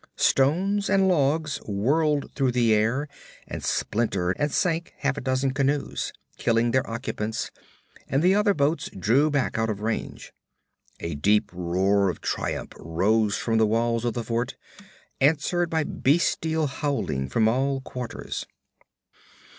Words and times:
Stones 0.17 0.89
and 0.89 1.07
logs 1.07 1.57
whirled 1.67 2.33
through 2.33 2.51
the 2.53 2.73
air 2.73 3.07
and 3.47 3.63
splintered 3.63 4.35
and 4.39 4.51
sank 4.51 4.93
half 4.97 5.15
a 5.15 5.21
dozen 5.21 5.51
canoes, 5.53 6.11
killing 6.39 6.71
their 6.71 6.89
occupants, 6.89 7.51
and 8.07 8.23
the 8.23 8.33
other 8.33 8.55
boats 8.55 8.89
drew 8.97 9.29
back 9.29 9.59
out 9.59 9.69
of 9.69 9.79
range. 9.81 10.33
A 11.01 11.13
deep 11.13 11.51
roar 11.53 12.09
of 12.09 12.19
triumph 12.19 12.73
rose 12.79 13.37
from 13.37 13.59
the 13.59 13.67
walls 13.67 14.03
of 14.03 14.13
the 14.15 14.23
fort, 14.23 14.55
answered 15.19 15.69
by 15.69 15.83
bestial 15.83 16.65
howling 16.65 17.29
from 17.29 17.47
all 17.47 17.79
quarters. 17.79 18.47